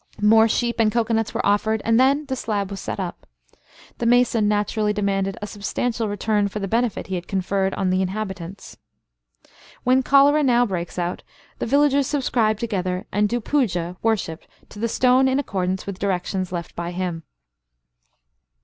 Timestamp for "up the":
2.99-4.07